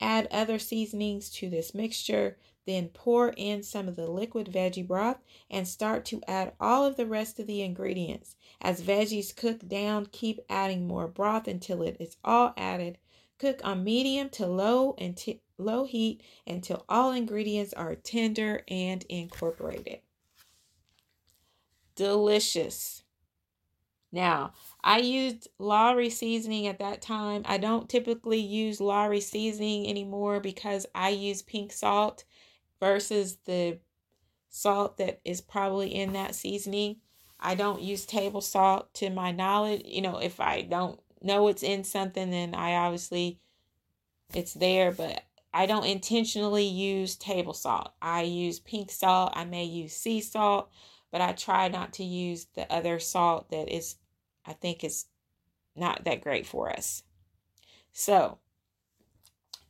Add 0.00 0.28
other 0.30 0.58
seasonings 0.58 1.30
to 1.30 1.48
this 1.48 1.74
mixture. 1.74 2.38
Then 2.66 2.88
pour 2.88 3.30
in 3.36 3.62
some 3.62 3.88
of 3.88 3.96
the 3.96 4.10
liquid 4.10 4.48
veggie 4.52 4.86
broth 4.86 5.18
and 5.50 5.66
start 5.66 6.04
to 6.06 6.22
add 6.28 6.52
all 6.60 6.84
of 6.84 6.96
the 6.96 7.06
rest 7.06 7.38
of 7.38 7.46
the 7.46 7.62
ingredients. 7.62 8.36
As 8.60 8.82
veggies 8.82 9.34
cook 9.34 9.66
down, 9.66 10.06
keep 10.06 10.40
adding 10.48 10.86
more 10.86 11.08
broth 11.08 11.48
until 11.48 11.82
it 11.82 11.96
is 11.98 12.16
all 12.24 12.52
added. 12.56 12.98
Cook 13.38 13.60
on 13.64 13.82
medium 13.82 14.28
to 14.30 14.46
low 14.46 14.94
and 14.98 15.16
t- 15.16 15.40
low 15.60 15.84
heat 15.84 16.22
until 16.46 16.84
all 16.88 17.12
ingredients 17.12 17.72
are 17.72 17.94
tender 17.94 18.62
and 18.68 19.04
incorporated. 19.08 20.00
Delicious. 21.94 23.02
Now, 24.12 24.52
I 24.82 24.98
used 24.98 25.48
Lawry 25.58 26.10
seasoning 26.10 26.66
at 26.66 26.80
that 26.80 27.00
time. 27.00 27.42
I 27.44 27.58
don't 27.58 27.88
typically 27.88 28.40
use 28.40 28.80
Lawry 28.80 29.20
seasoning 29.20 29.88
anymore 29.88 30.40
because 30.40 30.86
I 30.94 31.10
use 31.10 31.42
pink 31.42 31.72
salt 31.72 32.24
versus 32.80 33.36
the 33.44 33.78
salt 34.48 34.96
that 34.96 35.20
is 35.24 35.40
probably 35.40 35.94
in 35.94 36.12
that 36.14 36.34
seasoning. 36.34 36.96
I 37.38 37.54
don't 37.54 37.82
use 37.82 38.04
table 38.04 38.40
salt 38.40 38.92
to 38.94 39.10
my 39.10 39.30
knowledge. 39.30 39.82
You 39.84 40.02
know, 40.02 40.18
if 40.18 40.40
I 40.40 40.62
don't 40.62 40.98
know 41.22 41.48
it's 41.48 41.62
in 41.62 41.84
something, 41.84 42.30
then 42.30 42.54
I 42.54 42.74
obviously 42.74 43.38
it's 44.34 44.54
there, 44.54 44.90
but 44.90 45.22
I 45.52 45.66
don't 45.66 45.84
intentionally 45.84 46.64
use 46.64 47.16
table 47.16 47.54
salt. 47.54 47.92
I 48.00 48.22
use 48.22 48.60
pink 48.60 48.90
salt. 48.90 49.32
I 49.34 49.44
may 49.44 49.64
use 49.64 49.92
sea 49.92 50.20
salt, 50.20 50.70
but 51.10 51.20
I 51.20 51.32
try 51.32 51.68
not 51.68 51.92
to 51.94 52.04
use 52.04 52.46
the 52.54 52.72
other 52.72 52.98
salt 53.00 53.50
that 53.50 53.68
is, 53.68 53.96
I 54.46 54.52
think, 54.52 54.84
is 54.84 55.06
not 55.74 56.04
that 56.04 56.20
great 56.20 56.46
for 56.46 56.70
us. 56.70 57.02
So, 57.92 58.38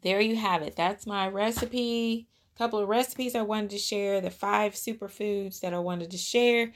there 0.02 0.20
you 0.20 0.36
have 0.36 0.62
it. 0.62 0.76
That's 0.76 1.06
my 1.06 1.28
recipe. 1.28 2.28
A 2.54 2.58
couple 2.58 2.78
of 2.78 2.88
recipes 2.88 3.34
I 3.34 3.42
wanted 3.42 3.70
to 3.70 3.78
share, 3.78 4.20
the 4.20 4.30
five 4.30 4.74
superfoods 4.74 5.60
that 5.60 5.72
I 5.72 5.78
wanted 5.78 6.10
to 6.10 6.18
share. 6.18 6.72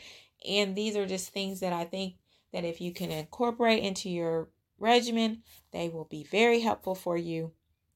And 0.49 0.75
these 0.75 0.97
are 0.97 1.07
just 1.07 1.31
things 1.31 1.61
that 1.61 1.73
I 1.73 1.85
think 1.85 2.15
that 2.53 2.65
if 2.65 2.81
you 2.81 2.93
can 2.93 3.11
incorporate 3.11 3.83
into 3.83 4.09
your 4.09 4.49
regimen, 4.79 5.43
they 5.73 5.89
will 5.89 6.05
be 6.05 6.25
very 6.25 6.61
helpful 6.61 6.95
for 6.95 7.17
you 7.17 7.53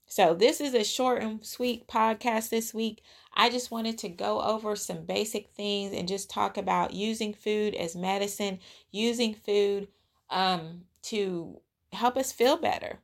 so, 0.09 0.35
this 0.35 0.61
is 0.61 0.73
a 0.73 0.85
short 0.85 1.23
and 1.23 1.45
sweet 1.45 1.87
podcast 1.87 2.49
this 2.49 2.73
week. 2.73 3.03
I 3.35 3.51
just 3.51 3.71
wanted 3.71 3.99
to 3.99 4.09
go 4.09 4.41
over 4.41 4.75
some 4.75 5.05
basic 5.05 5.51
things 5.51 5.93
and 5.93 6.09
just 6.09 6.31
talk 6.31 6.57
about 6.57 6.95
using 6.95 7.35
food 7.35 7.75
as 7.75 7.95
medicine, 7.95 8.59
using 8.91 9.35
food 9.35 9.89
um, 10.31 10.85
to 11.03 11.61
help 11.93 12.17
us 12.17 12.33
feel 12.33 12.57
better. 12.57 13.01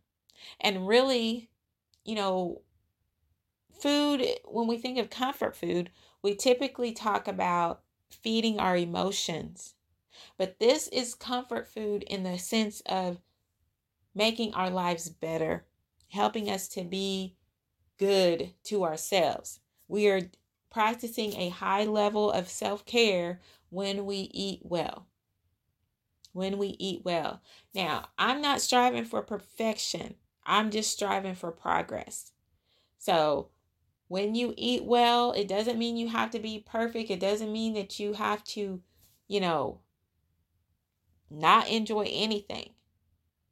And 0.61 0.88
really, 0.88 1.50
you 2.05 2.14
know, 2.14 2.62
food, 3.79 4.26
when 4.46 4.66
we 4.66 4.79
think 4.79 4.98
of 4.98 5.11
comfort 5.11 5.55
food, 5.55 5.90
we 6.22 6.35
typically 6.35 6.92
talk 6.92 7.29
about 7.29 7.83
feeding 8.09 8.59
our 8.59 8.79
emotions. 8.79 9.74
But 10.38 10.59
this 10.59 10.88
is 10.88 11.14
comfort 11.14 11.66
food 11.66 12.02
in 12.05 12.22
the 12.22 12.38
sense 12.38 12.81
of 12.87 13.18
making 14.14 14.55
our 14.55 14.70
lives 14.70 15.09
better 15.11 15.66
helping 16.14 16.48
us 16.48 16.68
to 16.68 16.85
be 16.85 17.37
good 17.98 18.55
to 18.64 18.85
ourselves. 18.85 19.61
We 19.88 20.09
are 20.09 20.22
practicing 20.70 21.35
a 21.35 21.50
high 21.50 21.85
level 21.85 22.31
of 22.31 22.48
self 22.48 22.85
care 22.85 23.40
when 23.70 24.07
we 24.07 24.31
eat 24.33 24.61
well. 24.62 25.07
When 26.33 26.59
we 26.59 26.77
eat 26.79 27.05
well. 27.05 27.42
Now, 27.74 28.07
I'm 28.18 28.40
not 28.40 28.61
striving 28.61 29.05
for 29.05 29.22
perfection, 29.22 30.14
I'm 30.44 30.70
just 30.70 30.90
striving 30.90 31.35
for 31.35 31.50
progress. 31.50 32.33
So, 32.98 33.50
when 34.09 34.35
you 34.35 34.55
eat 34.57 34.85
well, 34.85 35.33
it 35.33 35.48
doesn't 35.48 35.79
mean 35.79 35.96
you 35.96 36.09
have 36.09 36.31
to 36.31 36.38
be 36.38 36.64
perfect. 36.64 37.11
It 37.11 37.20
doesn't 37.20 37.53
mean 37.53 37.74
that 37.74 37.98
you 37.98 38.12
have 38.12 38.44
to, 38.44 38.81
you 39.27 39.40
know, 39.40 39.81
not 41.31 41.68
enjoy 41.68 42.09
anything. 42.11 42.70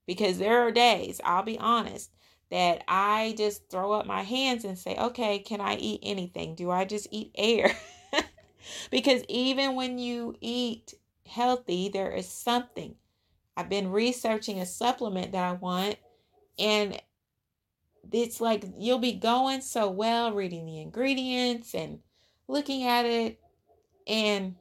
Because 0.07 0.39
there 0.39 0.61
are 0.61 0.71
days, 0.71 1.21
I'll 1.25 1.43
be 1.43 1.59
honest, 1.59 2.11
that 2.53 2.85
I 2.87 3.35
just 3.39 3.71
throw 3.71 3.93
up 3.93 4.05
my 4.05 4.21
hands 4.21 4.67
and 4.67 4.79
say, 4.79 4.95
okay, 4.97 5.39
can 5.39 5.63
I 5.63 5.77
eat 5.77 6.01
anything? 6.03 6.55
Do 6.55 6.71
I 6.71 6.85
just 6.85 7.09
eat 7.11 7.33
air? 7.35 7.75
because 8.91 9.25
even 9.27 9.75
when 9.75 9.99
you 9.99 10.37
eat 10.43 10.93
healthy, 11.27 11.89
there 11.89 12.11
is 12.11 12.29
something. 12.29 12.97
I've 13.57 13.71
been 13.71 13.91
researching 13.91 14.61
a 14.61 14.67
supplement 14.67 15.33
that 15.33 15.43
I 15.43 15.53
want, 15.53 15.97
and 16.59 17.01
it's 18.13 18.39
like 18.39 18.67
you'll 18.77 18.99
be 18.99 19.15
going 19.15 19.63
so 19.63 19.91
well 19.91 20.33
reading 20.33 20.67
the 20.67 20.79
ingredients 20.79 21.75
and 21.75 22.01
looking 22.49 22.85
at 22.85 23.07
it, 23.07 23.41
and 24.07 24.57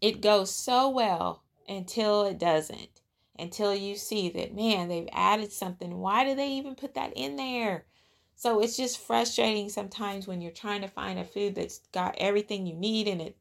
it 0.00 0.20
goes 0.20 0.54
so 0.54 0.88
well 0.88 1.42
until 1.68 2.24
it 2.26 2.38
doesn't 2.38 3.00
until 3.38 3.74
you 3.74 3.96
see 3.96 4.28
that, 4.30 4.54
man, 4.54 4.88
they've 4.88 5.08
added 5.12 5.52
something. 5.52 5.98
Why 5.98 6.24
do 6.24 6.34
they 6.34 6.48
even 6.52 6.74
put 6.74 6.94
that 6.94 7.12
in 7.16 7.36
there? 7.36 7.86
So 8.34 8.60
it's 8.60 8.76
just 8.76 8.98
frustrating 8.98 9.68
sometimes 9.68 10.26
when 10.26 10.40
you're 10.40 10.52
trying 10.52 10.82
to 10.82 10.88
find 10.88 11.18
a 11.18 11.24
food 11.24 11.54
that's 11.54 11.80
got 11.92 12.16
everything 12.18 12.66
you 12.66 12.74
need 12.74 13.08
in 13.08 13.20
it 13.20 13.36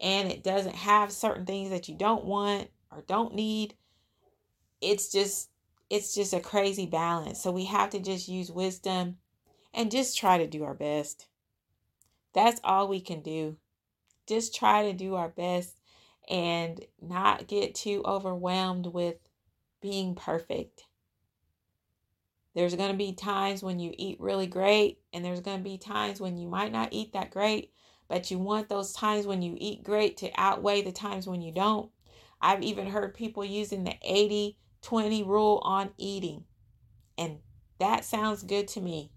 and 0.00 0.30
it 0.30 0.44
doesn't 0.44 0.76
have 0.76 1.10
certain 1.12 1.44
things 1.44 1.70
that 1.70 1.88
you 1.88 1.96
don't 1.96 2.24
want 2.24 2.70
or 2.92 3.02
don't 3.06 3.34
need. 3.34 3.74
It's 4.80 5.10
just 5.10 5.50
it's 5.90 6.14
just 6.14 6.34
a 6.34 6.40
crazy 6.40 6.86
balance. 6.86 7.42
So 7.42 7.50
we 7.50 7.64
have 7.64 7.90
to 7.90 7.98
just 7.98 8.28
use 8.28 8.52
wisdom 8.52 9.16
and 9.72 9.90
just 9.90 10.18
try 10.18 10.38
to 10.38 10.46
do 10.46 10.64
our 10.64 10.74
best. 10.74 11.26
That's 12.34 12.60
all 12.62 12.88
we 12.88 13.00
can 13.00 13.22
do. 13.22 13.56
Just 14.26 14.54
try 14.54 14.84
to 14.84 14.92
do 14.92 15.14
our 15.14 15.30
best 15.30 15.80
and 16.28 16.84
not 17.00 17.48
get 17.48 17.74
too 17.74 18.02
overwhelmed 18.04 18.86
with 18.86 19.16
being 19.80 20.14
perfect. 20.14 20.84
There's 22.54 22.74
going 22.74 22.90
to 22.90 22.96
be 22.96 23.12
times 23.12 23.62
when 23.62 23.78
you 23.78 23.92
eat 23.96 24.20
really 24.20 24.46
great, 24.46 24.98
and 25.12 25.24
there's 25.24 25.40
going 25.40 25.58
to 25.58 25.64
be 25.64 25.78
times 25.78 26.20
when 26.20 26.36
you 26.36 26.48
might 26.48 26.72
not 26.72 26.88
eat 26.90 27.12
that 27.12 27.30
great, 27.30 27.72
but 28.08 28.30
you 28.30 28.38
want 28.38 28.68
those 28.68 28.92
times 28.92 29.26
when 29.26 29.42
you 29.42 29.56
eat 29.58 29.84
great 29.84 30.16
to 30.18 30.30
outweigh 30.36 30.82
the 30.82 30.92
times 30.92 31.26
when 31.26 31.40
you 31.40 31.52
don't. 31.52 31.90
I've 32.40 32.62
even 32.62 32.86
heard 32.86 33.14
people 33.14 33.44
using 33.44 33.84
the 33.84 33.94
80 34.02 34.58
20 34.82 35.22
rule 35.24 35.60
on 35.64 35.90
eating, 35.98 36.44
and 37.16 37.38
that 37.78 38.04
sounds 38.04 38.42
good 38.42 38.68
to 38.68 38.80
me. 38.80 39.10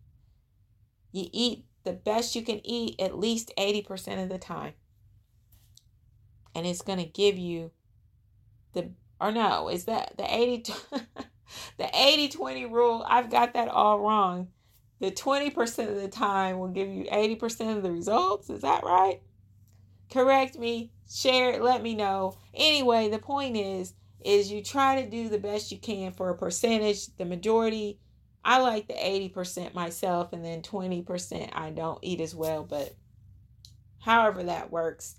You 1.12 1.28
eat 1.32 1.66
the 1.84 1.94
best 1.94 2.36
you 2.36 2.42
can 2.42 2.66
eat 2.66 3.00
at 3.00 3.18
least 3.18 3.52
80% 3.58 4.24
of 4.24 4.30
the 4.30 4.38
time, 4.38 4.74
and 6.56 6.66
it's 6.66 6.82
going 6.82 7.00
to 7.00 7.06
give 7.06 7.38
you 7.38 7.72
the 8.74 8.92
or 9.22 9.32
no, 9.32 9.70
is 9.70 9.86
that 9.86 10.18
the 10.18 10.26
80 10.26 10.74
the 11.78 11.90
80 11.94 12.30
20 12.30 12.66
rule? 12.66 13.06
I've 13.08 13.30
got 13.30 13.54
that 13.54 13.68
all 13.68 14.00
wrong. 14.00 14.48
The 15.00 15.12
20% 15.12 15.90
of 15.90 16.02
the 16.02 16.08
time 16.08 16.60
will 16.60 16.68
give 16.68 16.88
you 16.88 17.06
80% 17.06 17.76
of 17.76 17.84
the 17.84 17.92
results. 17.92 18.50
Is 18.50 18.62
that 18.62 18.84
right? 18.84 19.22
Correct 20.12 20.58
me, 20.58 20.92
share 21.10 21.52
it, 21.52 21.62
let 21.62 21.82
me 21.82 21.96
know. 21.96 22.38
Anyway, 22.54 23.10
the 23.10 23.20
point 23.20 23.56
is 23.56 23.94
is 24.24 24.52
you 24.52 24.64
try 24.64 25.02
to 25.02 25.10
do 25.10 25.30
the 25.30 25.40
best 25.40 25.72
you 25.72 25.80
can 25.80 26.12
for 26.12 26.30
a 26.30 26.38
percentage. 26.38 27.08
The 27.18 27.26
majority 27.26 28.00
I 28.44 28.60
like 28.60 28.88
the 28.88 28.94
80% 28.94 29.74
myself 29.74 30.34
and 30.34 30.44
then 30.44 30.62
20% 30.62 31.50
I 31.54 31.70
don't 31.70 32.00
eat 32.02 32.22
as 32.22 32.36
well, 32.36 32.64
but 32.64 32.96
however 34.00 34.44
that 34.44 34.72
works 34.72 35.16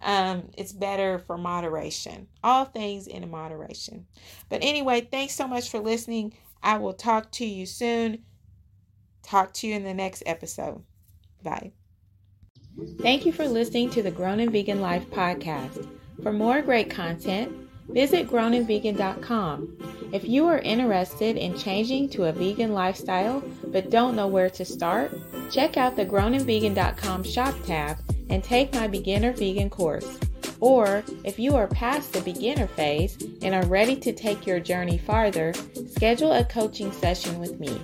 um, 0.00 0.50
it's 0.56 0.72
better 0.72 1.18
for 1.18 1.36
moderation. 1.36 2.28
All 2.44 2.64
things 2.64 3.06
in 3.06 3.28
moderation. 3.30 4.06
But 4.48 4.62
anyway, 4.62 5.02
thanks 5.02 5.34
so 5.34 5.48
much 5.48 5.70
for 5.70 5.80
listening. 5.80 6.34
I 6.62 6.78
will 6.78 6.94
talk 6.94 7.30
to 7.32 7.44
you 7.44 7.66
soon. 7.66 8.24
Talk 9.22 9.52
to 9.54 9.66
you 9.66 9.74
in 9.74 9.84
the 9.84 9.94
next 9.94 10.22
episode. 10.26 10.82
Bye. 11.42 11.72
Thank 13.00 13.26
you 13.26 13.32
for 13.32 13.46
listening 13.46 13.90
to 13.90 14.02
the 14.02 14.10
Grown 14.10 14.40
and 14.40 14.52
Vegan 14.52 14.80
Life 14.80 15.06
podcast. 15.10 15.88
For 16.22 16.32
more 16.32 16.62
great 16.62 16.90
content, 16.90 17.52
visit 17.88 18.28
grownandvegan.com. 18.28 20.10
If 20.12 20.24
you 20.24 20.46
are 20.46 20.58
interested 20.58 21.36
in 21.36 21.56
changing 21.56 22.08
to 22.10 22.24
a 22.24 22.32
vegan 22.32 22.72
lifestyle 22.72 23.42
but 23.66 23.90
don't 23.90 24.16
know 24.16 24.26
where 24.28 24.50
to 24.50 24.64
start, 24.64 25.12
check 25.50 25.76
out 25.76 25.96
the 25.96 26.06
grownandvegan.com 26.06 27.24
shop 27.24 27.54
tab 27.64 27.98
and 28.30 28.42
take 28.42 28.74
my 28.74 28.86
beginner 28.86 29.32
vegan 29.32 29.70
course. 29.70 30.18
Or 30.60 31.04
if 31.24 31.38
you 31.38 31.54
are 31.54 31.68
past 31.68 32.12
the 32.12 32.20
beginner 32.20 32.66
phase 32.66 33.16
and 33.42 33.54
are 33.54 33.66
ready 33.66 33.94
to 33.96 34.12
take 34.12 34.46
your 34.46 34.58
journey 34.58 34.98
farther, 34.98 35.54
schedule 35.88 36.32
a 36.32 36.44
coaching 36.44 36.90
session 36.90 37.38
with 37.38 37.60
me. 37.60 37.80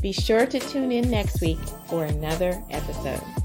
Be 0.00 0.12
sure 0.12 0.46
to 0.46 0.58
tune 0.58 0.92
in 0.92 1.10
next 1.10 1.40
week 1.40 1.58
for 1.86 2.04
another 2.04 2.62
episode. 2.70 3.43